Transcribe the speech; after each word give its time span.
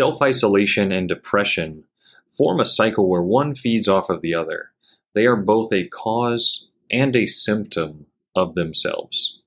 Self 0.00 0.22
isolation 0.22 0.92
and 0.92 1.06
depression 1.06 1.84
form 2.34 2.58
a 2.58 2.64
cycle 2.64 3.06
where 3.10 3.20
one 3.20 3.54
feeds 3.54 3.86
off 3.86 4.08
of 4.08 4.22
the 4.22 4.34
other. 4.34 4.70
They 5.14 5.26
are 5.26 5.36
both 5.36 5.70
a 5.74 5.88
cause 5.88 6.70
and 6.90 7.14
a 7.14 7.26
symptom 7.26 8.06
of 8.34 8.54
themselves. 8.54 9.42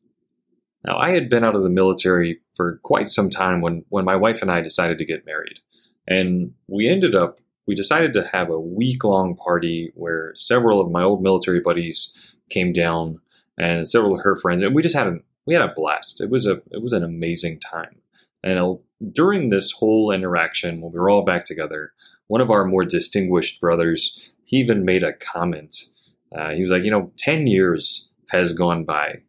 Now, 0.86 1.00
I 1.00 1.10
had 1.10 1.28
been 1.28 1.44
out 1.44 1.56
of 1.56 1.64
the 1.64 1.72
military 1.72 2.40
for 2.54 2.80
quite 2.84 3.08
some 3.08 3.32
time 3.32 3.62
when, 3.62 3.84
when 3.90 4.06
my 4.06 4.16
wife 4.16 4.44
and 4.44 4.52
I 4.52 4.62
decided 4.62 5.00
to 5.00 5.06
get 5.06 5.26
married. 5.26 5.58
And 6.08 6.54
we 6.68 6.88
ended 6.88 7.16
up, 7.16 7.40
we 7.66 7.74
decided 7.74 8.14
to 8.14 8.30
have 8.32 8.52
a 8.52 8.60
week 8.60 9.04
long 9.04 9.36
party 9.36 9.92
where 9.96 10.34
several 10.36 10.80
of 10.80 10.92
my 10.92 11.02
old 11.02 11.24
military 11.24 11.62
buddies 11.62 12.16
came 12.52 12.74
down 12.74 13.20
and 13.58 13.90
several 13.90 14.14
of 14.14 14.24
her 14.24 14.36
friends, 14.36 14.62
and 14.62 14.76
we 14.76 14.84
just 14.84 14.96
had 14.96 15.08
a, 15.08 15.18
we 15.48 15.56
had 15.56 15.68
a 15.68 15.74
blast. 15.76 16.22
It 16.22 16.30
was 16.30 16.46
a, 16.46 16.62
it 16.70 16.84
was 16.84 16.94
an 16.94 17.04
amazing 17.04 17.60
time. 17.60 18.03
And 18.44 18.80
during 19.14 19.50
this 19.50 19.72
whole 19.72 20.12
interaction, 20.12 20.82
when 20.82 20.92
we 20.92 21.00
were 21.00 21.10
all 21.10 21.24
back 21.24 21.46
together, 21.46 21.94
one 22.28 22.42
of 22.42 22.52
our 22.52 22.66
more 22.66 22.86
distinguished 22.86 23.62
brothers, 23.62 24.32
he 24.44 24.58
even 24.58 24.86
made 24.86 25.04
a 25.04 25.14
comment. 25.14 25.78
Uh, 26.36 26.52
he 26.52 26.62
was 26.62 26.72
like, 26.72 26.84
you 26.84 26.92
know, 26.92 27.12
10 27.18 27.48
years 27.48 28.10
has 28.32 28.54
gone 28.54 28.84
by. 28.84 29.22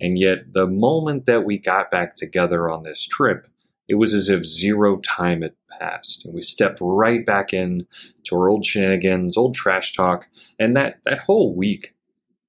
And 0.00 0.18
yet, 0.18 0.52
the 0.52 0.66
moment 0.66 1.26
that 1.26 1.44
we 1.44 1.58
got 1.58 1.90
back 1.90 2.16
together 2.16 2.68
on 2.68 2.82
this 2.82 3.06
trip, 3.06 3.46
it 3.88 3.94
was 3.96 4.14
as 4.14 4.28
if 4.28 4.44
zero 4.44 4.98
time 4.98 5.42
had 5.42 5.54
passed. 5.78 6.24
And 6.24 6.34
we 6.34 6.42
stepped 6.42 6.78
right 6.80 7.24
back 7.24 7.52
in 7.52 7.86
to 8.24 8.36
our 8.36 8.48
old 8.48 8.64
shenanigans, 8.64 9.36
old 9.36 9.54
trash 9.54 9.94
talk. 9.94 10.26
And 10.58 10.76
that, 10.76 11.00
that 11.04 11.20
whole 11.20 11.54
week 11.54 11.94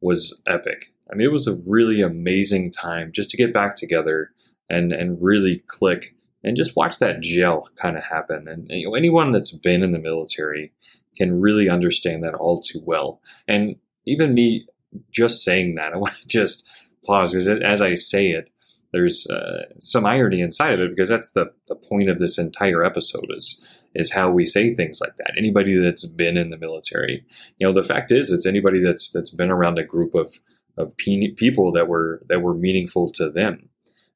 was 0.02 0.40
epic. 0.48 0.94
I 1.12 1.16
mean, 1.16 1.28
it 1.28 1.32
was 1.32 1.48
a 1.48 1.60
really 1.66 2.02
amazing 2.02 2.72
time 2.72 3.12
just 3.12 3.30
to 3.32 3.38
get 3.38 3.54
back 3.54 3.76
together 3.76 4.32
and 4.70 4.92
and 4.92 5.22
really 5.22 5.64
click 5.68 6.13
and 6.44 6.58
just 6.58 6.76
watch 6.76 7.00
that 7.00 7.22
gel 7.22 7.70
kind 7.76 7.98
of 7.98 8.04
happen. 8.04 8.48
And 8.48 8.68
you 8.70 8.88
know, 8.88 8.96
anyone 8.96 9.32
that's 9.32 9.52
been 9.52 9.84
in 9.84 9.92
the 9.92 10.00
military 10.00 10.72
can 11.16 11.40
really 11.40 11.70
understand 11.70 12.24
that 12.24 12.34
all 12.34 12.60
too 12.60 12.82
well. 12.86 13.22
And 13.48 13.76
even 14.06 14.34
me 14.34 14.68
just 15.12 15.44
saying 15.44 15.76
that, 15.76 15.94
I 15.94 15.98
want 15.98 16.16
to 16.16 16.28
just 16.28 16.68
pause 17.06 17.34
because 17.34 17.48
as 17.48 17.82
I 17.82 17.96
say 17.96 18.32
it, 18.32 18.50
there's 18.92 19.28
uh, 19.28 19.64
some 19.80 20.06
irony 20.06 20.40
inside 20.40 20.76
of 20.76 20.80
it 20.80 20.92
because 20.92 21.10
that's 21.10 21.32
the, 21.32 21.52
the 21.68 21.76
point 21.76 22.10
of 22.10 22.20
this 22.20 22.38
entire 22.38 22.84
episode 22.84 23.26
is 23.36 23.60
is 23.96 24.12
how 24.12 24.30
we 24.30 24.46
say 24.46 24.74
things 24.74 25.00
like 25.02 25.16
that. 25.18 25.34
Anybody 25.38 25.78
that's 25.78 26.06
been 26.06 26.36
in 26.36 26.50
the 26.50 26.58
military, 26.58 27.24
you 27.58 27.68
know, 27.68 27.74
the 27.74 27.88
fact 27.88 28.12
is, 28.12 28.32
it's 28.32 28.46
anybody 28.46 28.84
that's 28.84 29.12
that's 29.12 29.32
been 29.32 29.52
around 29.52 29.80
a 29.80 29.84
group 29.84 30.14
of 30.14 30.40
of 30.78 30.96
people 30.98 31.72
that 31.72 31.88
were 31.88 32.22
that 32.30 32.42
were 32.42 32.54
meaningful 32.54 33.10
to 33.12 33.30
them 33.30 33.70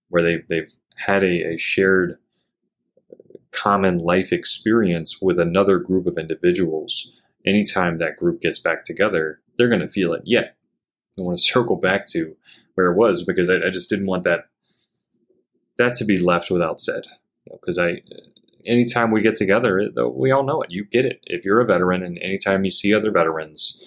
where 0.09 0.23
they, 0.23 0.37
they've 0.49 0.71
had 0.97 1.23
a, 1.23 1.53
a 1.53 1.57
shared 1.57 2.17
common 3.51 3.97
life 3.97 4.31
experience 4.31 5.21
with 5.21 5.39
another 5.39 5.79
group 5.79 6.05
of 6.05 6.17
individuals, 6.17 7.11
anytime 7.45 7.97
that 7.97 8.17
group 8.17 8.41
gets 8.41 8.59
back 8.59 8.85
together, 8.85 9.39
they're 9.57 9.69
going 9.69 9.81
to 9.81 9.89
feel 9.89 10.13
it. 10.13 10.21
Yet, 10.25 10.55
I 11.17 11.21
want 11.21 11.37
to 11.37 11.43
circle 11.53 11.75
back 11.75 12.05
to 12.07 12.35
where 12.75 12.91
it 12.91 12.97
was 12.97 13.23
because 13.23 13.49
I, 13.49 13.55
I 13.55 13.69
just 13.71 13.89
didn't 13.89 14.05
want 14.05 14.23
that 14.23 14.47
that 15.77 15.95
to 15.95 16.05
be 16.05 16.17
left 16.17 16.49
without 16.49 16.81
said. 16.81 17.03
Because 17.51 17.77
you 17.77 17.83
know, 17.83 17.89
I, 17.89 18.01
anytime 18.65 19.11
we 19.11 19.21
get 19.21 19.35
together, 19.35 19.89
we 20.11 20.31
all 20.31 20.43
know 20.43 20.61
it. 20.61 20.71
You 20.71 20.85
get 20.85 21.05
it. 21.05 21.21
If 21.23 21.45
you're 21.45 21.61
a 21.61 21.65
veteran, 21.65 22.03
and 22.03 22.17
anytime 22.19 22.65
you 22.65 22.71
see 22.71 22.93
other 22.93 23.11
veterans, 23.11 23.81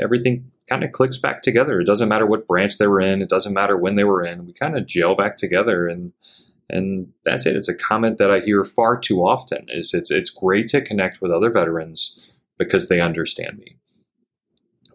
everything 0.00 0.50
kind 0.68 0.84
of 0.84 0.92
clicks 0.92 1.16
back 1.16 1.42
together. 1.42 1.80
It 1.80 1.86
doesn't 1.86 2.08
matter 2.08 2.26
what 2.26 2.46
branch 2.46 2.78
they 2.78 2.86
were 2.86 3.00
in. 3.00 3.22
It 3.22 3.28
doesn't 3.28 3.54
matter 3.54 3.76
when 3.76 3.96
they 3.96 4.04
were 4.04 4.24
in. 4.24 4.46
We 4.46 4.52
kind 4.52 4.76
of 4.76 4.86
gel 4.86 5.14
back 5.14 5.36
together, 5.36 5.88
and 5.88 6.12
and 6.70 7.12
that's 7.24 7.46
it. 7.46 7.56
It's 7.56 7.68
a 7.68 7.74
comment 7.74 8.18
that 8.18 8.30
I 8.30 8.40
hear 8.40 8.64
far 8.64 8.98
too 8.98 9.20
often. 9.20 9.66
Is 9.68 9.94
it's 9.94 10.10
it's 10.10 10.30
great 10.30 10.68
to 10.68 10.82
connect 10.82 11.20
with 11.20 11.32
other 11.32 11.50
veterans 11.50 12.18
because 12.58 12.88
they 12.88 13.00
understand 13.00 13.58
me. 13.58 13.76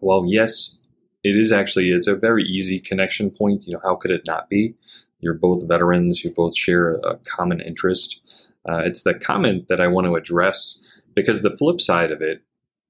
Well, 0.00 0.24
yes, 0.26 0.78
it 1.22 1.36
is 1.36 1.52
actually 1.52 1.90
it's 1.90 2.06
a 2.06 2.14
very 2.14 2.44
easy 2.44 2.78
connection 2.78 3.30
point. 3.30 3.66
You 3.66 3.74
know, 3.74 3.80
how 3.82 3.96
could 3.96 4.10
it 4.10 4.26
not 4.26 4.48
be? 4.48 4.74
You're 5.20 5.34
both 5.34 5.66
veterans. 5.66 6.22
You 6.22 6.30
both 6.30 6.56
share 6.56 6.96
a 6.96 7.18
common 7.24 7.60
interest. 7.60 8.20
Uh, 8.68 8.82
it's 8.84 9.02
the 9.02 9.14
comment 9.14 9.68
that 9.68 9.80
I 9.80 9.88
want 9.88 10.06
to 10.06 10.14
address 10.14 10.80
because 11.14 11.42
the 11.42 11.56
flip 11.56 11.80
side 11.80 12.10
of 12.10 12.22
it 12.22 12.42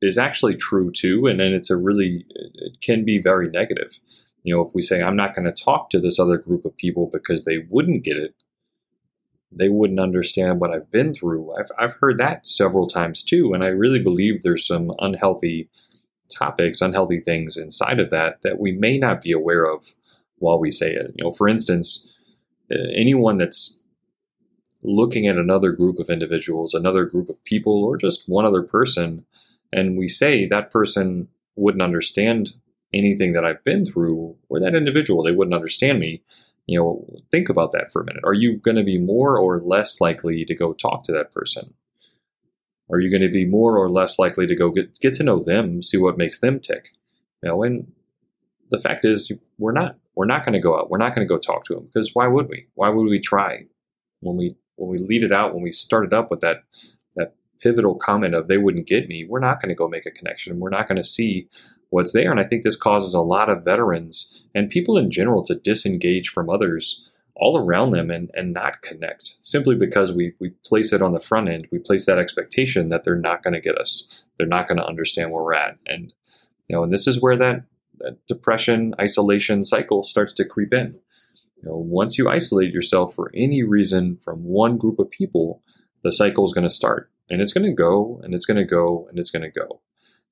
is 0.03 0.19
actually 0.19 0.57
true 0.57 0.91
too, 0.91 1.27
and 1.27 1.41
then 1.41 1.53
it's 1.53 1.71
a 1.71 1.77
really 1.77 2.27
it 2.29 2.81
can 2.81 3.05
be 3.05 3.19
very 3.19 3.49
negative. 3.49 3.99
You 4.43 4.55
know, 4.55 4.63
if 4.63 4.75
we 4.75 4.83
say 4.83 5.01
I'm 5.01 5.17
not 5.17 5.35
going 5.35 5.47
to 5.47 5.65
talk 5.65 5.91
to 5.91 6.01
this 6.01 6.19
other 6.19 6.37
group 6.37 6.65
of 6.65 6.77
people 6.77 7.09
because 7.13 7.45
they 7.45 7.67
wouldn't 7.71 8.05
get 8.05 8.17
it, 8.17 8.35
they 9.53 9.69
wouldn't 9.69 10.01
understand 10.01 10.61
what 10.61 10.73
I've 10.73 10.91
been 10.91 11.15
through. 11.15 11.55
I've 11.57 11.71
I've 11.79 11.97
heard 12.01 12.19
that 12.19 12.47
several 12.47 12.87
times 12.87 13.23
too, 13.23 13.55
and 13.55 13.63
I 13.63 13.69
really 13.69 14.01
believe 14.01 14.43
there's 14.43 14.67
some 14.67 14.93
unhealthy 14.99 15.69
topics, 16.29 16.81
unhealthy 16.81 17.21
things 17.21 17.57
inside 17.57 18.01
of 18.01 18.11
that 18.11 18.43
that 18.43 18.59
we 18.59 18.73
may 18.73 18.99
not 18.99 19.23
be 19.23 19.33
aware 19.33 19.65
of 19.65 19.95
while 20.39 20.59
we 20.59 20.71
say 20.71 20.93
it. 20.93 21.13
You 21.17 21.25
know, 21.25 21.33
for 21.33 21.49
instance, 21.49 22.11
uh, 22.73 22.89
anyone 22.95 23.39
that's 23.39 23.79
looking 24.83 25.27
at 25.27 25.37
another 25.37 25.73
group 25.73 25.99
of 25.99 26.11
individuals, 26.11 26.75
another 26.75 27.05
group 27.05 27.29
of 27.29 27.43
people, 27.45 27.85
or 27.85 27.97
just 27.97 28.29
one 28.29 28.45
other 28.45 28.63
person 28.63 29.25
and 29.75 29.99
we 29.99 30.07
say 30.07 30.47
that 30.47 30.71
person 30.71 31.29
wouldn't 31.57 31.83
understand 31.83 32.55
anything 32.95 33.33
that 33.33 33.45
I've 33.45 33.63
been 33.65 33.85
through, 33.85 34.37
or 34.49 34.61
that 34.61 34.77
individual, 34.77 35.25
they 35.25 35.33
wouldn't 35.33 35.55
understand 35.55 35.99
me. 35.99 36.23
You 36.67 36.79
know, 36.79 37.07
think 37.31 37.49
about 37.49 37.73
that 37.73 37.93
for 37.93 38.03
a 38.03 38.05
minute. 38.05 38.25
Are 38.25 38.35
you 38.35 38.57
going 38.57 38.77
to 38.77 38.83
be 38.83 38.99
more 38.99 39.39
or 39.39 39.61
less 39.61 40.01
likely 40.01 40.45
to 40.47 40.55
go 40.55 40.73
talk 40.73 41.05
to 41.05 41.13
that 41.13 41.33
person? 41.35 41.75
Are 42.91 43.01
you 43.01 43.11
going 43.11 43.23
to 43.23 43.33
be 43.33 43.45
more 43.45 43.77
or 43.77 43.91
less 43.91 44.19
likely 44.19 44.47
to 44.47 44.57
go 44.57 44.71
get, 44.71 44.99
get 45.01 45.15
to 45.15 45.23
know 45.23 45.43
them, 45.43 45.83
see 45.83 45.99
what 45.99 46.19
makes 46.19 46.41
them 46.41 46.61
tick? 46.61 46.93
You 47.43 47.51
know, 47.51 47.63
and 47.63 47.93
the 48.71 48.79
fact 48.79 49.05
is, 49.05 49.31
we're 49.59 49.73
not. 49.73 49.97
We're 50.17 50.27
not 50.27 50.45
going 50.45 50.53
to 50.53 50.61
go 50.61 50.79
out. 50.79 50.91
We're 50.91 50.99
not 50.99 51.13
going 51.13 51.27
to 51.27 51.35
go 51.35 51.39
talk 51.39 51.65
to 51.65 51.75
them 51.75 51.89
because 51.93 52.13
why 52.15 52.29
would 52.29 52.49
we? 52.49 52.69
Why 52.75 52.89
would 52.89 53.09
we 53.09 53.21
try 53.21 53.67
when 54.21 54.37
we 54.37 54.55
when 54.77 54.91
we 54.91 54.99
lead 54.99 55.25
it 55.25 55.33
out 55.33 55.55
when 55.55 55.63
we 55.63 55.73
started 55.73 56.13
up 56.15 56.31
with 56.31 56.41
that 56.41 56.63
pivotal 57.65 57.95
comment 57.95 58.35
of 58.35 58.47
they 58.47 58.59
wouldn't 58.59 58.87
get 58.87 59.09
me, 59.09 59.27
we're 59.27 59.41
not 59.41 59.61
going 59.61 59.71
to 59.71 59.75
go 59.75 59.89
make 59.89 60.05
a 60.07 60.11
connection. 60.11 60.61
We're 60.61 60.69
not 60.69 60.87
going 60.87 60.97
to 60.97 61.05
see 61.05 61.49
what's 61.95 62.13
there. 62.13 62.31
And 62.31 62.41
I 62.41 62.45
think 62.45 62.65
this 62.65 62.77
causes 62.77 63.15
a 63.15 63.21
lot 63.21 63.49
of 63.49 63.65
veterans 63.65 64.43
and 64.53 64.69
people 64.69 64.99
in 64.99 65.13
general 65.13 65.45
to 65.45 65.55
disengage 65.55 66.29
from 66.29 66.51
others 66.51 67.09
all 67.37 67.57
around 67.57 67.93
them 67.93 68.11
and, 68.11 68.31
and 68.35 68.53
not 68.53 68.83
connect 68.83 69.37
simply 69.43 69.77
because 69.77 70.13
we, 70.13 70.35
we 70.41 70.51
place 70.65 70.93
it 70.93 71.03
on 71.03 71.13
the 71.13 71.21
front 71.21 71.49
end. 71.49 71.69
We 71.71 71.79
place 71.79 72.05
that 72.07 72.19
expectation 72.19 72.89
that 72.89 73.05
they're 73.05 73.17
not 73.17 73.45
going 73.45 73.55
to 73.55 73.61
get 73.61 73.79
us. 73.79 74.07
They're 74.37 74.47
not 74.47 74.67
going 74.67 74.79
to 74.79 74.87
understand 74.87 75.31
where 75.31 75.43
we're 75.43 75.55
at. 75.55 75.79
And, 75.87 76.13
you 76.69 76.75
know, 76.77 76.83
and 76.83 76.93
this 76.93 77.07
is 77.07 77.23
where 77.23 77.37
that, 77.37 77.63
that 77.99 78.19
depression, 78.27 78.95
isolation 79.01 79.65
cycle 79.65 80.03
starts 80.03 80.33
to 80.35 80.45
creep 80.45 80.75
in. 80.75 80.99
You 81.57 81.69
know, 81.69 81.77
once 81.77 82.19
you 82.19 82.29
isolate 82.29 82.73
yourself 82.73 83.15
for 83.15 83.31
any 83.35 83.63
reason 83.63 84.19
from 84.23 84.45
one 84.45 84.79
group 84.79 84.99
of 84.99 85.11
people, 85.11 85.63
the 86.03 86.13
cycle 86.13 86.45
is 86.45 86.53
going 86.53 86.69
to 86.69 86.75
start 86.75 87.11
and 87.31 87.41
it's 87.41 87.53
going 87.53 87.67
to 87.67 87.73
go 87.73 88.21
and 88.25 88.35
it's 88.35 88.47
going 88.47 88.59
to 88.59 88.65
go 88.65 89.07
and 89.09 89.19
it's 89.19 89.31
going 89.31 89.43
to 89.43 89.61
go. 89.61 89.81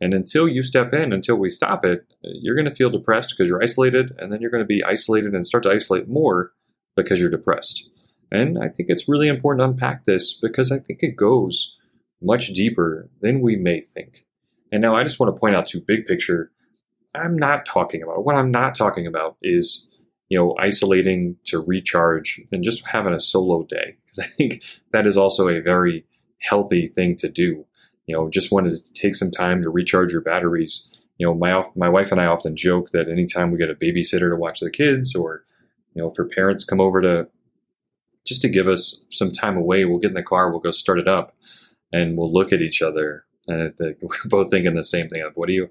And 0.03 0.15
until 0.15 0.49
you 0.49 0.65
step 0.65 0.93
in, 0.93 1.13
until 1.13 1.37
we 1.37 1.49
stop 1.49 1.85
it, 1.85 2.13
you're 2.23 2.57
going 2.57 2.69
to 2.69 2.75
feel 2.75 2.91
depressed 2.91 3.31
because 3.31 3.49
you're 3.49 3.63
isolated, 3.63 4.13
and 4.19 4.33
then 4.33 4.41
you're 4.41 4.51
going 4.51 4.65
to 4.65 4.67
be 4.67 4.83
isolated 4.83 5.33
and 5.33 5.47
start 5.47 5.63
to 5.63 5.71
isolate 5.71 6.09
more 6.09 6.51
because 6.97 7.21
you're 7.21 7.31
depressed. 7.31 7.89
And 8.33 8.59
I 8.59 8.69
think 8.69 8.89
it's 8.89 9.09
really 9.09 9.29
important 9.29 9.61
to 9.61 9.71
unpack 9.71 10.05
this 10.05 10.37
because 10.37 10.73
I 10.73 10.81
think 10.81 11.05
it 11.05 11.15
goes 11.15 11.77
much 12.21 12.49
deeper 12.49 13.09
than 13.21 13.43
we 13.43 13.55
may 13.55 13.81
think. 13.81 14.25
And 14.73 14.83
now 14.83 14.97
I 14.97 15.05
just 15.05 15.21
want 15.21 15.33
to 15.33 15.39
point 15.39 15.55
out 15.55 15.69
to 15.69 15.81
big 15.81 16.07
picture, 16.07 16.51
I'm 17.15 17.37
not 17.37 17.65
talking 17.65 18.03
about 18.03 18.25
what 18.25 18.35
I'm 18.35 18.51
not 18.51 18.75
talking 18.75 19.07
about 19.07 19.37
is 19.41 19.89
you 20.31 20.39
know 20.39 20.57
isolating 20.59 21.37
to 21.45 21.61
recharge 21.61 22.41
and 22.51 22.65
just 22.65 22.85
having 22.87 23.13
a 23.13 23.21
solo 23.21 23.65
day 23.65 23.97
because 24.05 24.19
I 24.19 24.27
think 24.27 24.65
that 24.93 25.07
is 25.07 25.17
also 25.17 25.49
a 25.49 25.61
very 25.61 26.07
healthy 26.41 26.89
thing 26.89 27.17
to 27.19 27.29
do. 27.29 27.67
You 28.07 28.17
know, 28.17 28.29
just 28.29 28.53
wanted 28.53 28.85
to 28.85 28.93
take 28.93 29.15
some 29.15 29.31
time 29.31 29.63
to 29.63 29.71
recharge 29.71 30.13
your 30.13 30.21
batteries. 30.21 30.87
You 31.19 31.27
know, 31.27 31.35
my 31.35 31.65
my 31.77 31.89
wife 31.89 32.13
and 32.13 32.21
I 32.21 32.27
often 32.27 32.57
joke 32.57 32.91
that 32.91 33.09
anytime 33.09 33.51
we 33.51 33.59
get 33.59 33.71
a 33.71 33.75
babysitter 33.75 34.31
to 34.31 34.37
watch 34.37 34.61
the 34.61 34.71
kids, 34.71 35.15
or 35.15 35.45
you 35.95 36.03
know, 36.03 36.11
if 36.11 36.17
her 36.17 36.25
parents 36.25 36.65
come 36.65 36.81
over 36.81 37.01
to 37.01 37.29
just 38.27 38.43
to 38.43 38.49
give 38.49 38.69
us 38.69 39.05
some 39.11 39.31
time 39.31 39.57
away, 39.57 39.85
we'll 39.85 39.99
get 39.99 40.11
in 40.11 40.15
the 40.15 40.23
car, 40.23 40.51
we'll 40.51 40.61
go 40.61 40.71
start 40.71 40.99
it 40.99 41.09
up, 41.09 41.35
and 41.93 42.17
we'll 42.17 42.33
look 42.33 42.53
at 42.53 42.63
each 42.63 42.83
other, 42.83 43.25
and 43.47 43.73
we're 43.81 44.17
both 44.27 44.51
thinking 44.51 44.75
the 44.75 44.85
same 44.85 45.09
thing. 45.09 45.23
Like, 45.23 45.37
what 45.37 45.47
do 45.47 45.53
you, 45.53 45.69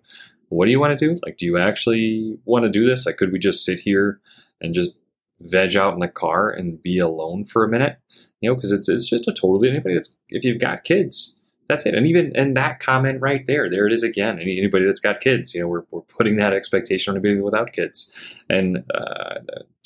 what 0.49 0.65
do 0.65 0.71
you 0.71 0.79
want 0.79 0.97
to 0.97 1.07
do? 1.07 1.19
Like, 1.23 1.37
do 1.37 1.45
you 1.45 1.57
actually 1.57 2.37
want 2.45 2.65
to 2.65 2.71
do 2.71 2.85
this? 2.85 3.05
Like, 3.05 3.17
could 3.17 3.31
we 3.31 3.39
just 3.39 3.65
sit 3.65 3.79
here 3.79 4.19
and 4.59 4.73
just 4.73 4.91
veg 5.39 5.75
out 5.75 5.93
in 5.93 5.99
the 5.99 6.07
car 6.07 6.49
and 6.49 6.81
be 6.83 6.99
alone 6.99 7.45
for 7.45 7.63
a 7.63 7.69
minute? 7.69 7.97
you 8.41 8.49
know, 8.49 8.55
because 8.55 8.71
it's 8.71 8.89
it's 8.89 9.05
just 9.05 9.27
a 9.27 9.31
totally 9.31 9.69
anybody 9.69 9.95
that's 9.95 10.15
if 10.29 10.43
you've 10.43 10.59
got 10.59 10.83
kids, 10.83 11.35
that's 11.71 11.85
it. 11.85 11.95
And 11.95 12.05
even 12.05 12.31
and 12.35 12.55
that 12.57 12.79
comment 12.79 13.21
right 13.21 13.47
there, 13.47 13.69
there 13.69 13.87
it 13.87 13.93
is 13.93 14.03
again. 14.03 14.39
Any, 14.39 14.59
anybody 14.59 14.85
that's 14.85 14.99
got 14.99 15.21
kids, 15.21 15.53
you 15.53 15.61
know, 15.61 15.69
we're, 15.71 15.85
we're 15.91 16.01
putting 16.17 16.35
that 16.37 16.53
expectation 16.53 17.11
on 17.11 17.17
anybody 17.17 17.41
without 17.41 17.73
kids, 17.73 18.11
and 18.49 18.83
uh, 18.93 19.35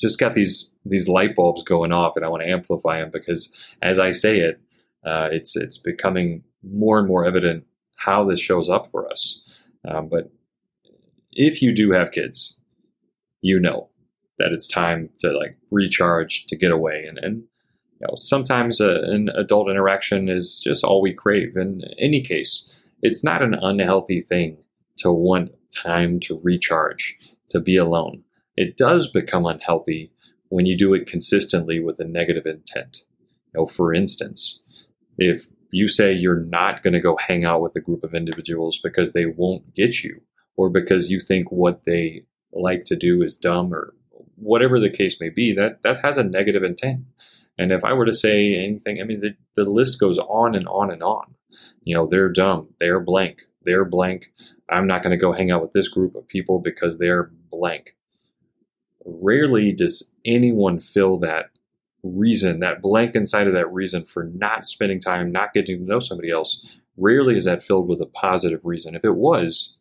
just 0.00 0.18
got 0.18 0.34
these 0.34 0.70
these 0.84 1.08
light 1.08 1.34
bulbs 1.36 1.62
going 1.62 1.92
off, 1.92 2.16
and 2.16 2.24
I 2.24 2.28
want 2.28 2.42
to 2.42 2.50
amplify 2.50 3.00
them 3.00 3.10
because 3.10 3.52
as 3.80 3.98
I 3.98 4.12
say 4.12 4.40
it, 4.48 4.56
Uh, 5.06 5.28
it's 5.38 5.54
it's 5.54 5.78
becoming 5.78 6.42
more 6.62 6.98
and 6.98 7.06
more 7.06 7.24
evident 7.24 7.64
how 8.06 8.28
this 8.28 8.40
shows 8.40 8.68
up 8.68 8.90
for 8.90 9.02
us. 9.12 9.40
Um, 9.88 10.08
but 10.08 10.24
if 11.30 11.62
you 11.62 11.72
do 11.72 11.92
have 11.92 12.10
kids, 12.10 12.58
you 13.40 13.60
know 13.60 13.88
that 14.38 14.52
it's 14.52 14.66
time 14.66 15.10
to 15.20 15.28
like 15.28 15.54
recharge, 15.70 16.46
to 16.48 16.56
get 16.56 16.72
away, 16.72 17.06
and 17.08 17.18
and 17.24 17.44
you 18.00 18.06
know 18.06 18.14
sometimes 18.16 18.80
a, 18.80 19.02
an 19.04 19.30
adult 19.34 19.70
interaction 19.70 20.28
is 20.28 20.60
just 20.62 20.84
all 20.84 21.00
we 21.00 21.12
crave. 21.12 21.56
In 21.56 21.82
any 21.98 22.22
case, 22.22 22.70
it's 23.02 23.24
not 23.24 23.42
an 23.42 23.54
unhealthy 23.54 24.20
thing 24.20 24.58
to 24.98 25.12
want 25.12 25.50
time 25.74 26.20
to 26.20 26.40
recharge, 26.42 27.16
to 27.50 27.60
be 27.60 27.76
alone. 27.76 28.22
It 28.56 28.76
does 28.76 29.10
become 29.10 29.46
unhealthy 29.46 30.10
when 30.48 30.66
you 30.66 30.76
do 30.76 30.94
it 30.94 31.06
consistently 31.06 31.80
with 31.80 32.00
a 32.00 32.04
negative 32.04 32.46
intent. 32.46 33.04
You 33.54 33.60
know, 33.60 33.66
for 33.66 33.92
instance, 33.92 34.62
if 35.18 35.46
you 35.70 35.88
say 35.88 36.12
you're 36.12 36.40
not 36.40 36.82
going 36.82 36.94
to 36.94 37.00
go 37.00 37.16
hang 37.16 37.44
out 37.44 37.60
with 37.60 37.76
a 37.76 37.80
group 37.80 38.04
of 38.04 38.14
individuals 38.14 38.80
because 38.82 39.12
they 39.12 39.26
won't 39.26 39.74
get 39.74 40.02
you, 40.02 40.20
or 40.56 40.70
because 40.70 41.10
you 41.10 41.20
think 41.20 41.50
what 41.50 41.82
they 41.84 42.24
like 42.52 42.84
to 42.84 42.96
do 42.96 43.22
is 43.22 43.36
dumb, 43.36 43.74
or 43.74 43.94
whatever 44.36 44.80
the 44.80 44.90
case 44.90 45.20
may 45.20 45.28
be, 45.28 45.54
that 45.54 45.82
that 45.82 46.00
has 46.02 46.16
a 46.16 46.24
negative 46.24 46.62
intent. 46.62 47.04
And 47.58 47.72
if 47.72 47.84
I 47.84 47.92
were 47.92 48.04
to 48.04 48.14
say 48.14 48.54
anything, 48.54 49.00
I 49.00 49.04
mean, 49.04 49.20
the, 49.20 49.36
the 49.54 49.68
list 49.68 49.98
goes 49.98 50.18
on 50.18 50.54
and 50.54 50.68
on 50.68 50.90
and 50.90 51.02
on. 51.02 51.34
You 51.82 51.96
know, 51.96 52.06
they're 52.06 52.28
dumb, 52.28 52.68
they're 52.80 53.00
blank, 53.00 53.42
they're 53.62 53.84
blank. 53.84 54.26
I'm 54.68 54.86
not 54.86 55.02
going 55.02 55.12
to 55.12 55.16
go 55.16 55.32
hang 55.32 55.50
out 55.50 55.62
with 55.62 55.72
this 55.72 55.88
group 55.88 56.14
of 56.14 56.28
people 56.28 56.58
because 56.58 56.98
they're 56.98 57.30
blank. 57.50 57.96
Rarely 59.04 59.72
does 59.72 60.10
anyone 60.24 60.80
fill 60.80 61.18
that 61.20 61.50
reason, 62.02 62.60
that 62.60 62.82
blank 62.82 63.14
inside 63.14 63.46
of 63.46 63.54
that 63.54 63.72
reason 63.72 64.04
for 64.04 64.24
not 64.24 64.66
spending 64.66 65.00
time, 65.00 65.32
not 65.32 65.52
getting 65.52 65.78
to 65.78 65.84
know 65.84 66.00
somebody 66.00 66.30
else. 66.30 66.78
Rarely 66.96 67.36
is 67.36 67.44
that 67.44 67.62
filled 67.62 67.88
with 67.88 68.00
a 68.00 68.06
positive 68.06 68.60
reason. 68.64 68.94
If 68.94 69.04
it 69.04 69.14
was, 69.14 69.76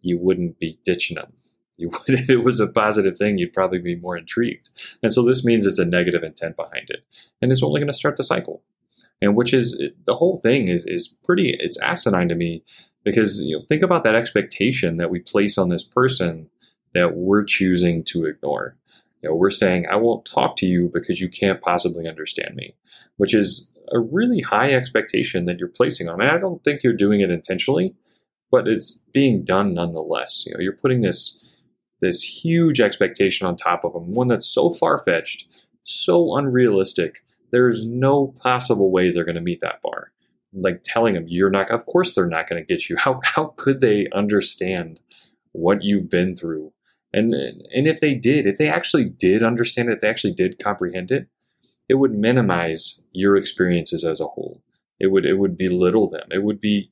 you 0.00 0.18
wouldn't 0.18 0.58
be 0.58 0.78
ditching 0.84 1.16
them. 1.16 1.32
You 1.78 1.90
would, 1.90 2.18
if 2.18 2.30
it 2.30 2.38
was 2.38 2.58
a 2.58 2.68
positive 2.68 3.18
thing, 3.18 3.36
you'd 3.36 3.52
probably 3.52 3.78
be 3.78 3.96
more 3.96 4.16
intrigued. 4.16 4.70
And 5.02 5.12
so 5.12 5.22
this 5.22 5.44
means 5.44 5.66
it's 5.66 5.78
a 5.78 5.84
negative 5.84 6.22
intent 6.22 6.56
behind 6.56 6.86
it, 6.88 7.04
and 7.42 7.52
it's 7.52 7.62
only 7.62 7.80
going 7.80 7.92
to 7.92 7.92
start 7.92 8.16
the 8.16 8.22
cycle. 8.22 8.62
And 9.20 9.36
which 9.36 9.52
is 9.52 9.78
the 10.06 10.14
whole 10.14 10.38
thing 10.38 10.68
is 10.68 10.86
is 10.86 11.14
pretty. 11.22 11.54
It's 11.58 11.78
asinine 11.80 12.28
to 12.28 12.34
me 12.34 12.64
because 13.04 13.40
you 13.40 13.58
know 13.58 13.64
think 13.68 13.82
about 13.82 14.04
that 14.04 14.14
expectation 14.14 14.96
that 14.96 15.10
we 15.10 15.18
place 15.18 15.58
on 15.58 15.68
this 15.68 15.84
person 15.84 16.48
that 16.94 17.14
we're 17.14 17.44
choosing 17.44 18.02
to 18.04 18.24
ignore. 18.24 18.76
You 19.22 19.30
know, 19.30 19.36
we're 19.36 19.50
saying 19.50 19.86
I 19.90 19.96
won't 19.96 20.24
talk 20.24 20.56
to 20.58 20.66
you 20.66 20.90
because 20.92 21.20
you 21.20 21.28
can't 21.28 21.60
possibly 21.60 22.08
understand 22.08 22.54
me, 22.54 22.74
which 23.16 23.34
is 23.34 23.68
a 23.92 23.98
really 23.98 24.40
high 24.40 24.72
expectation 24.72 25.44
that 25.44 25.58
you're 25.58 25.68
placing 25.68 26.08
on. 26.08 26.20
And 26.20 26.30
I 26.30 26.38
don't 26.38 26.62
think 26.64 26.82
you're 26.82 26.92
doing 26.92 27.20
it 27.20 27.30
intentionally, 27.30 27.94
but 28.50 28.66
it's 28.66 29.00
being 29.12 29.44
done 29.44 29.74
nonetheless. 29.74 30.44
You 30.46 30.54
know, 30.54 30.60
you're 30.60 30.72
putting 30.72 31.02
this 31.02 31.38
this 32.00 32.22
huge 32.22 32.80
expectation 32.80 33.46
on 33.46 33.56
top 33.56 33.84
of 33.84 33.92
them, 33.92 34.12
one 34.12 34.28
that's 34.28 34.46
so 34.46 34.70
far 34.70 34.98
fetched, 34.98 35.48
so 35.84 36.36
unrealistic. 36.36 37.22
There's 37.52 37.86
no 37.86 38.34
possible 38.40 38.90
way 38.90 39.10
they're 39.10 39.24
going 39.24 39.36
to 39.36 39.40
meet 39.40 39.60
that 39.60 39.80
bar. 39.82 40.12
Like 40.52 40.82
telling 40.84 41.14
them 41.14 41.26
you're 41.28 41.50
not, 41.50 41.70
of 41.70 41.86
course 41.86 42.14
they're 42.14 42.26
not 42.26 42.48
going 42.48 42.62
to 42.62 42.66
get 42.66 42.88
you. 42.88 42.96
How 42.98 43.20
how 43.22 43.54
could 43.56 43.80
they 43.80 44.06
understand 44.14 45.00
what 45.52 45.82
you've 45.82 46.10
been 46.10 46.36
through? 46.36 46.72
And 47.12 47.34
and 47.34 47.86
if 47.86 48.00
they 48.00 48.14
did, 48.14 48.46
if 48.46 48.58
they 48.58 48.68
actually 48.68 49.08
did 49.08 49.42
understand 49.42 49.88
it, 49.88 50.00
they 50.00 50.08
actually 50.08 50.34
did 50.34 50.62
comprehend 50.62 51.10
it, 51.10 51.28
it 51.88 51.94
would 51.94 52.12
minimize 52.12 53.00
your 53.12 53.36
experiences 53.36 54.04
as 54.04 54.20
a 54.20 54.26
whole. 54.26 54.62
It 54.98 55.08
would 55.08 55.24
it 55.24 55.34
would 55.34 55.56
belittle 55.56 56.08
them. 56.08 56.28
It 56.30 56.42
would 56.42 56.60
be 56.60 56.90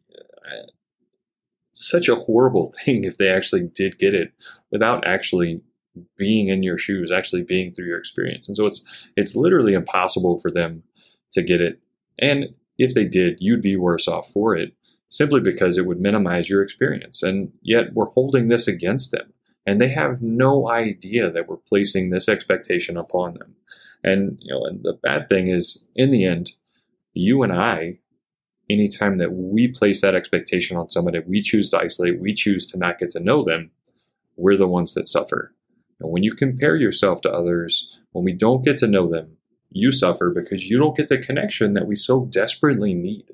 such 1.75 2.09
a 2.09 2.17
horrible 2.17 2.73
thing 2.85 3.05
if 3.05 3.19
they 3.19 3.29
actually 3.29 3.69
did 3.75 3.99
get 3.99 4.15
it 4.15 4.32
without 4.71 5.06
actually 5.06 5.61
being 6.17 6.49
in 6.49 6.62
your 6.62 6.79
shoes, 6.79 7.12
actually 7.12 7.43
being 7.43 7.73
through 7.73 7.87
your 7.87 7.99
experience. 7.99 8.49
And 8.49 8.56
so 8.56 8.67
it's 8.67 8.85
it's 9.17 9.37
literally 9.37 9.75
impossible 9.75 10.41
for 10.41 10.50
them 10.50 10.82
to 11.32 11.43
get 11.43 11.61
it. 11.61 11.81
And 12.19 12.55
if 12.79 12.94
they 12.94 13.05
did, 13.05 13.37
you'd 13.38 13.62
be 13.62 13.76
worse 13.76 14.09
off 14.09 14.31
for 14.31 14.56
it 14.56 14.75
simply 15.09 15.41
because 15.41 15.79
it 15.79 15.87
would 15.87 16.00
minimize 16.00 16.50
your 16.50 16.62
experience. 16.62 17.23
And 17.23 17.53
yet 17.62 17.93
we're 17.93 18.06
holding 18.06 18.49
this 18.49 18.67
against 18.67 19.12
them. 19.12 19.32
And 19.65 19.81
they 19.81 19.88
have 19.91 20.20
no 20.20 20.69
idea 20.69 21.31
that 21.31 21.49
we're 21.49 21.56
placing 21.56 22.11
this 22.11 22.29
expectation 22.29 22.97
upon 22.97 23.35
them. 23.35 23.55
And 24.03 24.38
you 24.41 24.53
know, 24.53 24.65
and 24.65 24.82
the 24.82 24.99
bad 25.00 25.29
thing 25.29 25.49
is 25.49 25.85
in 25.94 26.11
the 26.11 26.25
end, 26.25 26.53
you 27.12 27.43
and 27.43 27.53
I 27.53 27.99
anytime 28.70 29.19
that 29.19 29.32
we 29.32 29.69
place 29.69 30.00
that 30.00 30.14
expectation 30.14 30.76
on 30.76 30.90
somebody, 30.90 31.20
we 31.26 31.43
choose 31.43 31.70
to 31.70 31.78
isolate, 31.78 32.20
we 32.20 32.34
choose 32.34 32.66
to 32.66 32.78
not 32.78 32.99
get 32.99 33.11
to 33.11 33.20
know 33.20 33.44
them, 33.44 33.70
we're 34.37 34.56
the 34.56 34.66
ones 34.66 34.94
that 34.94 35.08
suffer. 35.08 35.55
And 36.00 36.11
when 36.11 36.22
you 36.22 36.32
compare 36.32 36.76
yourself 36.76 37.20
to 37.22 37.32
others, 37.32 38.00
when 38.12 38.25
we 38.25 38.32
don't 38.32 38.64
get 38.64 38.78
to 38.78 38.87
know 38.87 39.08
them, 39.08 39.37
you 39.70 39.90
suffer 39.93 40.31
because 40.31 40.70
you 40.70 40.78
don't 40.78 40.96
get 40.96 41.08
the 41.08 41.19
connection 41.19 41.75
that 41.75 41.87
we 41.87 41.94
so 41.94 42.26
desperately 42.26 42.94
need. 42.94 43.26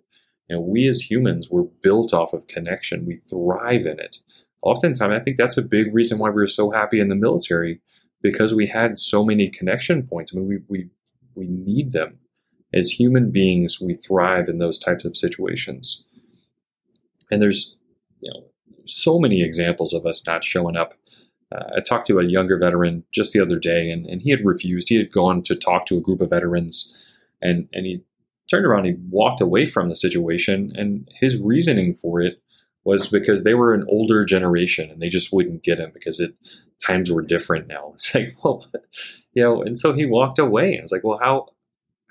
And 0.48 0.64
we 0.64 0.88
as 0.88 1.10
humans, 1.10 1.48
we're 1.50 1.68
built 1.82 2.12
off 2.12 2.32
of 2.32 2.48
connection. 2.48 3.06
We 3.06 3.16
thrive 3.16 3.86
in 3.86 4.00
it. 4.00 4.18
Oftentimes, 4.62 5.14
I 5.14 5.20
think 5.20 5.36
that's 5.36 5.56
a 5.56 5.62
big 5.62 5.94
reason 5.94 6.18
why 6.18 6.30
we 6.30 6.36
were 6.36 6.46
so 6.46 6.70
happy 6.70 7.00
in 7.00 7.08
the 7.08 7.14
military 7.14 7.80
because 8.20 8.52
we 8.52 8.66
had 8.66 8.98
so 8.98 9.24
many 9.24 9.48
connection 9.48 10.06
points. 10.06 10.32
I 10.34 10.38
mean, 10.38 10.48
we, 10.48 10.58
we, 10.68 10.88
we 11.34 11.46
need 11.46 11.92
them 11.92 12.18
as 12.72 12.90
human 12.90 13.30
beings, 13.30 13.80
we 13.80 13.94
thrive 13.94 14.48
in 14.48 14.58
those 14.58 14.78
types 14.78 15.04
of 15.04 15.16
situations. 15.16 16.04
And 17.30 17.40
there's, 17.40 17.76
you 18.20 18.30
know, 18.32 18.44
so 18.86 19.18
many 19.18 19.42
examples 19.42 19.92
of 19.92 20.06
us 20.06 20.26
not 20.26 20.44
showing 20.44 20.76
up. 20.76 20.94
Uh, 21.52 21.64
I 21.76 21.80
talked 21.80 22.06
to 22.08 22.18
a 22.18 22.24
younger 22.24 22.58
veteran 22.58 23.04
just 23.12 23.32
the 23.32 23.40
other 23.40 23.58
day, 23.58 23.90
and, 23.90 24.06
and 24.06 24.22
he 24.22 24.30
had 24.30 24.44
refused. 24.44 24.88
He 24.88 24.98
had 24.98 25.12
gone 25.12 25.42
to 25.44 25.56
talk 25.56 25.86
to 25.86 25.98
a 25.98 26.00
group 26.00 26.20
of 26.20 26.30
veterans, 26.30 26.92
and, 27.42 27.68
and 27.72 27.86
he 27.86 28.04
turned 28.50 28.66
around, 28.66 28.84
he 28.84 28.96
walked 29.10 29.40
away 29.40 29.66
from 29.66 29.88
the 29.88 29.96
situation, 29.96 30.72
and 30.76 31.08
his 31.20 31.40
reasoning 31.40 31.94
for 31.94 32.20
it 32.20 32.40
was 32.84 33.08
because 33.08 33.44
they 33.44 33.54
were 33.54 33.74
an 33.74 33.84
older 33.88 34.24
generation 34.24 34.90
and 34.90 35.02
they 35.02 35.08
just 35.08 35.32
wouldn't 35.32 35.62
get 35.62 35.78
him 35.78 35.90
because 35.92 36.18
it 36.18 36.34
times 36.84 37.10
were 37.10 37.22
different 37.22 37.68
now. 37.68 37.92
It's 37.96 38.14
like, 38.14 38.36
well, 38.42 38.66
you 39.34 39.42
know, 39.42 39.62
and 39.62 39.78
so 39.78 39.92
he 39.92 40.06
walked 40.06 40.38
away. 40.38 40.78
I 40.78 40.82
was 40.82 40.92
like, 40.92 41.04
well, 41.04 41.18
how 41.22 41.48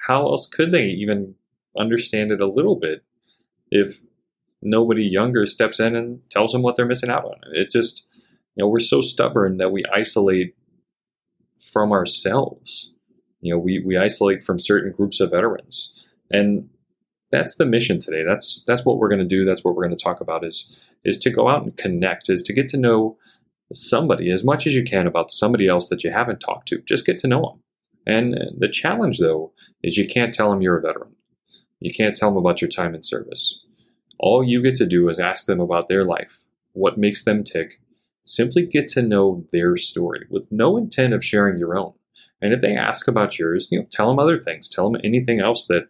how 0.10 0.25
else 0.25 0.48
could 0.48 0.72
they 0.72 0.86
even 0.86 1.36
understand 1.78 2.32
it 2.32 2.42
a 2.42 2.50
little 2.50 2.75
bit 2.75 3.04
if 3.70 4.00
nobody 4.60 5.04
younger 5.04 5.46
steps 5.46 5.80
in 5.80 5.96
and 5.96 6.20
tells 6.32 6.51
them 6.51 6.63
what 6.63 6.75
they're 6.75 6.88
missing 6.88 7.12
out 7.12 7.25
on? 7.25 7.36
It 7.54 7.70
just, 7.70 8.06
you 8.56 8.63
know, 8.63 8.68
we're 8.68 8.80
so 8.80 9.01
stubborn 9.01 9.58
that 9.58 9.72
we 9.72 9.84
isolate 9.94 10.56
from 11.62 11.92
ourselves. 11.92 12.92
You 13.39 13.54
know, 13.54 13.60
we, 13.60 13.84
we 13.86 14.00
isolate 14.00 14.44
from 14.44 14.60
certain 14.60 14.92
groups 14.92 15.20
of 15.20 15.30
veterans. 15.30 15.94
And 16.32 16.70
that's 17.32 17.56
the 17.58 17.66
mission 17.68 18.00
today. 18.00 18.24
That's 18.28 18.63
that's 18.66 18.84
what 18.84 18.98
we're 18.98 19.10
going 19.10 19.20
to 19.20 19.25
do. 19.25 19.46
That's 19.46 19.63
what 19.63 19.75
we're 19.75 19.86
going 19.86 19.96
to 19.96 20.04
talk 20.04 20.22
about 20.22 20.44
is 20.44 20.75
is 21.06 21.20
to 21.20 21.30
go 21.30 21.48
out 21.48 21.62
and 21.62 21.78
connect, 21.78 22.32
is 22.32 22.42
to 22.44 22.54
get 22.54 22.68
to 22.70 22.78
know 22.78 23.18
somebody 23.72 24.32
as 24.32 24.44
much 24.44 24.66
as 24.66 24.74
you 24.74 24.84
can 24.84 25.06
about 25.06 25.30
somebody 25.30 25.68
else 25.68 25.89
that 25.89 26.04
you 26.04 26.12
haven't 26.12 26.39
talked 26.39 26.68
to. 26.70 26.82
Just 26.88 27.06
get 27.06 27.20
to 27.20 27.28
know 27.28 27.42
them. 27.42 27.63
And 28.10 28.36
the 28.58 28.68
challenge, 28.68 29.20
though, 29.20 29.51
is 29.84 29.96
you 29.96 30.08
can't 30.08 30.34
tell 30.34 30.50
them 30.50 30.63
you're 30.63 30.80
a 30.80 30.82
veteran. 30.82 31.16
You 31.80 31.94
can't 31.94 32.18
tell 32.18 32.30
them 32.30 32.38
about 32.38 32.60
your 32.60 32.70
time 32.70 32.96
in 32.96 33.04
service. 33.04 33.63
All 34.18 34.44
you 34.44 34.63
get 34.63 34.75
to 34.78 34.88
do 34.88 35.10
is 35.10 35.20
ask 35.20 35.46
them 35.46 35.60
about 35.60 35.88
their 35.88 36.04
life, 36.04 36.39
what 36.74 36.98
makes 36.98 37.24
them 37.24 37.44
tick. 37.44 37.80
Simply 38.25 38.66
get 38.66 38.88
to 38.89 39.04
know 39.04 39.46
their 39.51 39.78
story 39.78 40.25
with 40.28 40.51
no 40.51 40.75
intent 40.75 41.13
of 41.13 41.24
sharing 41.24 41.60
your 41.60 41.78
own. 41.78 41.94
And 42.42 42.51
if 42.51 42.62
they 42.62 42.75
ask 42.75 43.08
about 43.08 43.38
yours, 43.38 43.70
you 43.72 43.78
know, 43.78 43.86
tell 43.92 44.08
them 44.10 44.18
other 44.18 44.42
things. 44.42 44.70
Tell 44.70 44.89
them 44.89 45.00
anything 45.04 45.39
else 45.39 45.68
that 45.68 45.88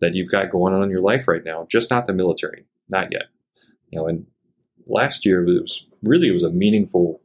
that 0.00 0.14
you've 0.14 0.30
got 0.30 0.50
going 0.50 0.74
on 0.74 0.82
in 0.82 0.90
your 0.90 1.02
life 1.02 1.28
right 1.28 1.44
now. 1.44 1.66
Just 1.70 1.90
not 1.90 2.06
the 2.06 2.12
military, 2.12 2.64
not 2.88 3.12
yet. 3.12 3.26
You 3.90 4.00
know, 4.00 4.08
and 4.08 4.26
last 4.88 5.24
year 5.24 5.46
it 5.46 5.60
was 5.60 5.86
really 6.02 6.28
it 6.28 6.32
was 6.32 6.42
a 6.42 6.50
meaningful, 6.50 7.20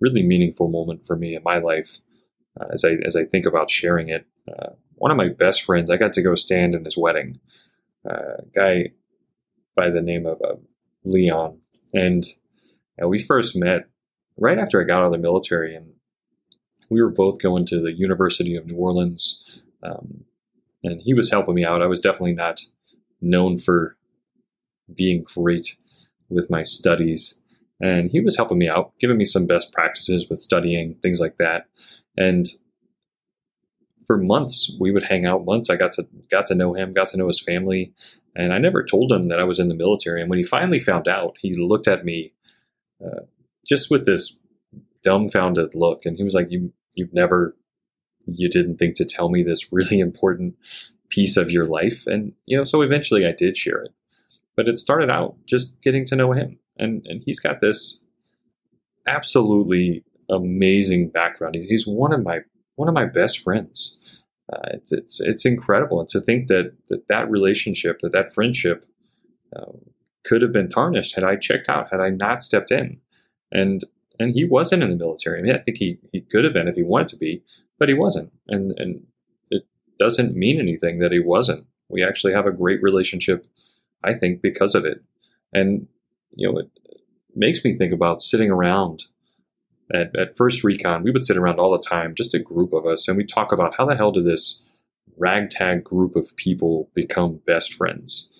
really 0.00 0.24
meaningful 0.24 0.68
moment 0.68 1.06
for 1.06 1.14
me 1.14 1.36
in 1.36 1.42
my 1.44 1.58
life 1.58 1.98
uh, 2.60 2.66
as 2.72 2.84
I 2.84 2.92
as 3.04 3.16
I 3.16 3.24
think 3.24 3.46
about 3.46 3.70
sharing 3.70 4.08
it. 4.08 4.26
Uh, 4.48 4.70
one 4.96 5.10
of 5.10 5.16
my 5.16 5.28
best 5.28 5.62
friends, 5.62 5.90
I 5.90 5.96
got 5.96 6.12
to 6.14 6.22
go 6.22 6.34
stand 6.34 6.74
in 6.74 6.84
his 6.84 6.96
wedding. 6.96 7.40
Uh, 8.08 8.42
guy 8.54 8.90
by 9.74 9.90
the 9.90 10.02
name 10.02 10.26
of 10.26 10.40
Leon, 11.04 11.58
and 11.92 12.24
we 13.04 13.18
first 13.18 13.56
met 13.56 13.88
right 14.38 14.58
after 14.58 14.80
I 14.80 14.84
got 14.84 15.00
out 15.00 15.06
of 15.06 15.12
the 15.12 15.18
military, 15.18 15.74
and 15.74 15.94
we 16.90 17.02
were 17.02 17.10
both 17.10 17.40
going 17.40 17.66
to 17.66 17.80
the 17.80 17.92
University 17.92 18.56
of 18.56 18.66
New 18.66 18.76
Orleans. 18.76 19.60
Um, 19.82 20.24
and 20.82 21.00
he 21.00 21.14
was 21.14 21.30
helping 21.30 21.54
me 21.54 21.64
out. 21.64 21.82
I 21.82 21.86
was 21.86 22.00
definitely 22.00 22.34
not 22.34 22.60
known 23.20 23.58
for 23.58 23.96
being 24.94 25.22
great 25.22 25.76
with 26.28 26.50
my 26.50 26.62
studies. 26.62 27.38
And 27.80 28.10
he 28.10 28.20
was 28.20 28.36
helping 28.36 28.58
me 28.58 28.68
out, 28.68 28.92
giving 29.00 29.16
me 29.16 29.24
some 29.24 29.46
best 29.46 29.72
practices 29.72 30.28
with 30.28 30.40
studying, 30.40 30.96
things 31.02 31.20
like 31.20 31.36
that. 31.38 31.66
And 32.16 32.46
for 34.06 34.18
months 34.18 34.74
we 34.78 34.92
would 34.92 35.04
hang 35.04 35.26
out. 35.26 35.44
Months 35.44 35.70
I 35.70 35.76
got 35.76 35.92
to 35.92 36.06
got 36.30 36.46
to 36.46 36.54
know 36.54 36.74
him, 36.74 36.92
got 36.92 37.08
to 37.08 37.16
know 37.16 37.26
his 37.26 37.40
family, 37.40 37.92
and 38.36 38.52
I 38.52 38.58
never 38.58 38.84
told 38.84 39.12
him 39.12 39.28
that 39.28 39.40
I 39.40 39.44
was 39.44 39.58
in 39.58 39.68
the 39.68 39.74
military. 39.74 40.20
And 40.20 40.30
when 40.30 40.38
he 40.38 40.44
finally 40.44 40.80
found 40.80 41.08
out, 41.08 41.36
he 41.40 41.54
looked 41.54 41.88
at 41.88 42.04
me 42.04 42.32
uh, 43.04 43.24
just 43.66 43.90
with 43.90 44.06
this 44.06 44.36
dumbfounded 45.02 45.74
look, 45.74 46.04
and 46.04 46.16
he 46.16 46.24
was 46.24 46.34
like, 46.34 46.50
"You 46.50 46.72
you've 46.94 47.14
never 47.14 47.56
you 48.26 48.48
didn't 48.48 48.78
think 48.78 48.96
to 48.96 49.04
tell 49.04 49.28
me 49.28 49.42
this 49.42 49.72
really 49.72 49.98
important 50.00 50.56
piece 51.08 51.36
of 51.36 51.50
your 51.50 51.66
life." 51.66 52.06
And 52.06 52.32
you 52.46 52.56
know, 52.56 52.64
so 52.64 52.82
eventually 52.82 53.26
I 53.26 53.32
did 53.32 53.56
share 53.56 53.82
it, 53.82 53.92
but 54.56 54.68
it 54.68 54.78
started 54.78 55.10
out 55.10 55.36
just 55.46 55.80
getting 55.82 56.04
to 56.06 56.16
know 56.16 56.32
him, 56.32 56.58
and 56.76 57.06
and 57.06 57.22
he's 57.24 57.40
got 57.40 57.60
this 57.60 58.00
absolutely 59.06 60.02
amazing 60.30 61.08
background. 61.08 61.54
He's 61.54 61.86
one 61.86 62.12
of 62.12 62.22
my 62.22 62.40
one 62.76 62.88
of 62.88 62.94
my 62.94 63.04
best 63.04 63.42
friends. 63.42 63.98
Uh, 64.52 64.58
it's, 64.74 64.92
it's 64.92 65.20
it's 65.20 65.44
incredible, 65.46 66.00
and 66.00 66.08
to 66.10 66.20
think 66.20 66.48
that 66.48 66.72
that, 66.88 67.08
that 67.08 67.30
relationship, 67.30 68.00
that 68.02 68.12
that 68.12 68.32
friendship, 68.32 68.86
uh, 69.56 69.72
could 70.24 70.42
have 70.42 70.52
been 70.52 70.68
tarnished 70.68 71.14
had 71.14 71.24
I 71.24 71.36
checked 71.36 71.68
out, 71.68 71.90
had 71.90 72.00
I 72.00 72.10
not 72.10 72.42
stepped 72.42 72.70
in, 72.70 73.00
and 73.50 73.84
and 74.18 74.32
he 74.34 74.44
wasn't 74.44 74.82
in 74.82 74.90
the 74.90 74.96
military. 74.96 75.38
I 75.38 75.42
mean, 75.42 75.54
I 75.54 75.58
think 75.58 75.78
he 75.78 75.98
he 76.12 76.20
could 76.20 76.44
have 76.44 76.52
been 76.52 76.68
if 76.68 76.76
he 76.76 76.82
wanted 76.82 77.08
to 77.08 77.16
be, 77.16 77.42
but 77.78 77.88
he 77.88 77.94
wasn't, 77.94 78.32
and 78.48 78.72
and 78.78 79.06
it 79.50 79.66
doesn't 79.98 80.36
mean 80.36 80.60
anything 80.60 80.98
that 80.98 81.12
he 81.12 81.20
wasn't. 81.20 81.66
We 81.88 82.04
actually 82.04 82.34
have 82.34 82.46
a 82.46 82.52
great 82.52 82.82
relationship, 82.82 83.46
I 84.02 84.14
think, 84.14 84.42
because 84.42 84.74
of 84.74 84.84
it, 84.84 85.02
and 85.52 85.86
you 86.34 86.50
know, 86.50 86.58
it 86.58 86.70
makes 87.34 87.64
me 87.64 87.76
think 87.76 87.92
about 87.92 88.22
sitting 88.22 88.50
around 88.50 89.04
at, 89.92 90.14
at 90.16 90.36
First 90.36 90.64
Recon, 90.64 91.02
we 91.02 91.10
would 91.10 91.24
sit 91.24 91.36
around 91.36 91.58
all 91.58 91.72
the 91.72 91.78
time, 91.78 92.14
just 92.14 92.34
a 92.34 92.38
group 92.38 92.72
of 92.72 92.86
us, 92.86 93.08
and 93.08 93.16
we 93.16 93.24
talk 93.24 93.52
about 93.52 93.74
how 93.76 93.84
the 93.84 93.96
hell 93.96 94.12
did 94.12 94.24
this 94.24 94.60
ragtag 95.16 95.84
group 95.84 96.16
of 96.16 96.34
people 96.36 96.90
become 96.94 97.40
best 97.46 97.74
friends. 97.74 98.30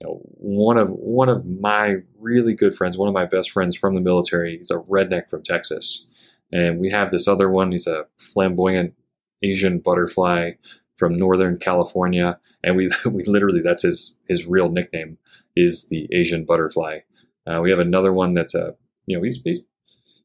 You 0.00 0.06
know, 0.06 0.20
one 0.22 0.78
of 0.78 0.90
one 0.90 1.28
of 1.28 1.44
my 1.44 1.96
really 2.18 2.54
good 2.54 2.76
friends, 2.76 2.96
one 2.96 3.08
of 3.08 3.14
my 3.14 3.26
best 3.26 3.50
friends 3.50 3.76
from 3.76 3.94
the 3.94 4.00
military, 4.00 4.58
he's 4.58 4.70
a 4.70 4.76
redneck 4.76 5.28
from 5.28 5.42
Texas, 5.42 6.06
and 6.52 6.78
we 6.78 6.90
have 6.90 7.10
this 7.10 7.28
other 7.28 7.50
one. 7.50 7.72
He's 7.72 7.86
a 7.86 8.06
flamboyant 8.16 8.94
Asian 9.42 9.80
butterfly 9.80 10.52
from 10.96 11.16
Northern 11.16 11.58
California, 11.58 12.38
and 12.62 12.76
we 12.76 12.90
we 13.06 13.24
literally 13.24 13.60
that's 13.60 13.82
his 13.82 14.14
his 14.28 14.46
real 14.46 14.68
nickname 14.68 15.18
is 15.56 15.88
the 15.88 16.08
Asian 16.12 16.44
butterfly. 16.44 17.00
Uh, 17.46 17.60
we 17.60 17.70
have 17.70 17.78
another 17.78 18.12
one 18.12 18.34
that's 18.34 18.54
a 18.54 18.74
you 19.06 19.16
know 19.16 19.22
he's 19.22 19.40
he's 19.44 19.62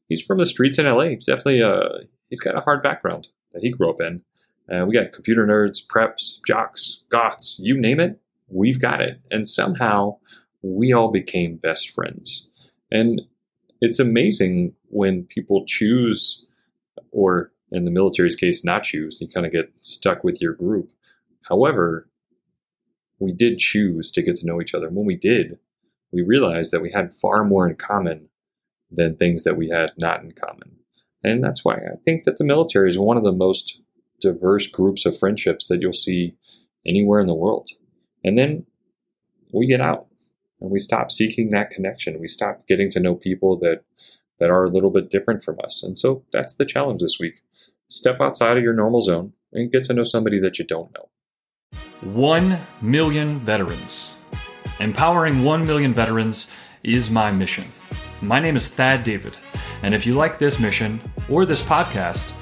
he's 0.08 0.22
from 0.22 0.38
the 0.38 0.46
streets 0.46 0.78
in 0.78 0.86
LA. 0.86 1.04
He's 1.04 1.26
definitely 1.26 1.62
uh, 1.62 2.04
he's 2.30 2.40
got 2.40 2.56
a 2.56 2.60
hard 2.60 2.82
background 2.82 3.28
that 3.52 3.62
he 3.62 3.70
grew 3.70 3.90
up 3.90 4.00
in. 4.00 4.22
Uh, 4.72 4.86
we 4.86 4.94
got 4.94 5.12
computer 5.12 5.46
nerds, 5.46 5.78
preps, 5.86 6.38
jocks, 6.46 7.02
goths, 7.10 7.58
you 7.62 7.78
name 7.78 8.00
it, 8.00 8.18
we've 8.48 8.80
got 8.80 9.00
it. 9.00 9.20
And 9.30 9.46
somehow 9.46 10.16
we 10.62 10.92
all 10.92 11.10
became 11.10 11.56
best 11.56 11.90
friends. 11.90 12.48
And 12.90 13.22
it's 13.80 13.98
amazing 13.98 14.74
when 14.88 15.24
people 15.24 15.64
choose, 15.66 16.46
or 17.10 17.52
in 17.70 17.84
the 17.84 17.90
military's 17.90 18.36
case, 18.36 18.64
not 18.64 18.84
choose. 18.84 19.18
You 19.20 19.28
kind 19.28 19.44
of 19.44 19.52
get 19.52 19.72
stuck 19.82 20.24
with 20.24 20.40
your 20.40 20.54
group. 20.54 20.90
However, 21.48 22.08
we 23.18 23.32
did 23.32 23.58
choose 23.58 24.10
to 24.12 24.22
get 24.22 24.36
to 24.36 24.46
know 24.46 24.60
each 24.60 24.74
other. 24.74 24.86
And 24.86 24.96
when 24.96 25.06
we 25.06 25.16
did, 25.16 25.58
we 26.12 26.22
realized 26.22 26.72
that 26.72 26.80
we 26.80 26.92
had 26.92 27.14
far 27.14 27.44
more 27.44 27.68
in 27.68 27.76
common 27.76 28.28
than 28.96 29.16
things 29.16 29.44
that 29.44 29.56
we 29.56 29.68
had 29.68 29.92
not 29.96 30.22
in 30.22 30.32
common. 30.32 30.76
And 31.22 31.42
that's 31.42 31.64
why 31.64 31.74
I 31.74 31.96
think 32.04 32.24
that 32.24 32.38
the 32.38 32.44
military 32.44 32.90
is 32.90 32.98
one 32.98 33.16
of 33.16 33.24
the 33.24 33.32
most 33.32 33.80
diverse 34.20 34.66
groups 34.66 35.06
of 35.06 35.18
friendships 35.18 35.68
that 35.68 35.80
you'll 35.80 35.92
see 35.92 36.34
anywhere 36.86 37.20
in 37.20 37.26
the 37.26 37.34
world. 37.34 37.70
And 38.22 38.38
then 38.38 38.66
we 39.52 39.66
get 39.66 39.80
out 39.80 40.06
and 40.60 40.70
we 40.70 40.78
stop 40.78 41.10
seeking 41.10 41.50
that 41.50 41.70
connection. 41.70 42.20
We 42.20 42.28
stop 42.28 42.66
getting 42.66 42.90
to 42.90 43.00
know 43.00 43.14
people 43.14 43.58
that 43.58 43.82
that 44.40 44.50
are 44.50 44.64
a 44.64 44.70
little 44.70 44.90
bit 44.90 45.10
different 45.10 45.44
from 45.44 45.58
us. 45.62 45.82
And 45.82 45.98
so 45.98 46.24
that's 46.32 46.56
the 46.56 46.64
challenge 46.64 47.00
this 47.00 47.18
week. 47.20 47.40
Step 47.88 48.20
outside 48.20 48.56
of 48.56 48.64
your 48.64 48.72
normal 48.72 49.00
zone 49.00 49.32
and 49.52 49.70
get 49.70 49.84
to 49.84 49.94
know 49.94 50.04
somebody 50.04 50.40
that 50.40 50.58
you 50.58 50.64
don't 50.64 50.92
know. 50.92 51.08
1 52.00 52.58
million 52.82 53.38
veterans. 53.40 54.16
Empowering 54.80 55.44
1 55.44 55.66
million 55.66 55.94
veterans 55.94 56.50
is 56.82 57.10
my 57.10 57.30
mission. 57.30 57.64
My 58.22 58.40
name 58.40 58.56
is 58.56 58.68
Thad 58.68 59.04
David, 59.04 59.36
and 59.82 59.94
if 59.94 60.06
you 60.06 60.14
like 60.14 60.38
this 60.38 60.60
mission 60.60 61.00
or 61.28 61.44
this 61.44 61.62
podcast, 61.62 62.32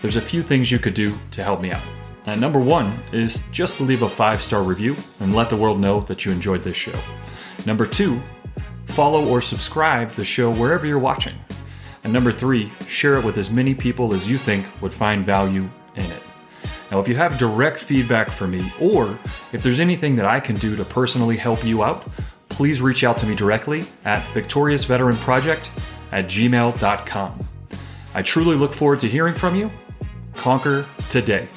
there's 0.00 0.16
a 0.16 0.20
few 0.20 0.42
things 0.42 0.70
you 0.70 0.78
could 0.78 0.94
do 0.94 1.18
to 1.32 1.42
help 1.42 1.60
me 1.60 1.72
out. 1.72 1.82
And 2.26 2.40
number 2.40 2.60
one 2.60 2.98
is 3.12 3.48
just 3.50 3.80
leave 3.80 4.02
a 4.02 4.08
five 4.08 4.40
star 4.40 4.62
review 4.62 4.96
and 5.18 5.34
let 5.34 5.50
the 5.50 5.56
world 5.56 5.80
know 5.80 6.00
that 6.00 6.24
you 6.24 6.32
enjoyed 6.32 6.62
this 6.62 6.76
show. 6.76 6.98
Number 7.66 7.86
two, 7.86 8.22
follow 8.84 9.28
or 9.28 9.40
subscribe 9.40 10.14
the 10.14 10.24
show 10.24 10.50
wherever 10.52 10.86
you're 10.86 10.98
watching. 10.98 11.34
And 12.04 12.12
number 12.12 12.32
three, 12.32 12.72
share 12.86 13.14
it 13.14 13.24
with 13.24 13.36
as 13.36 13.50
many 13.50 13.74
people 13.74 14.14
as 14.14 14.30
you 14.30 14.38
think 14.38 14.64
would 14.80 14.94
find 14.94 15.26
value 15.26 15.68
in 15.96 16.04
it. 16.04 16.22
Now, 16.90 16.98
if 17.00 17.08
you 17.08 17.14
have 17.16 17.38
direct 17.38 17.78
feedback 17.78 18.30
for 18.30 18.48
me, 18.48 18.72
or 18.80 19.18
if 19.52 19.62
there's 19.62 19.80
anything 19.80 20.16
that 20.16 20.26
I 20.26 20.40
can 20.40 20.56
do 20.56 20.76
to 20.76 20.84
personally 20.84 21.36
help 21.36 21.64
you 21.64 21.84
out, 21.84 22.08
please 22.60 22.82
reach 22.82 23.04
out 23.04 23.16
to 23.16 23.24
me 23.24 23.34
directly 23.34 23.82
at 24.04 24.22
victoriousveteranproject 24.34 25.70
at 26.12 26.26
gmail.com. 26.26 27.40
I 28.12 28.20
truly 28.20 28.54
look 28.54 28.74
forward 28.74 29.00
to 29.00 29.08
hearing 29.08 29.34
from 29.34 29.54
you. 29.56 29.70
Conquer 30.36 30.84
today. 31.08 31.48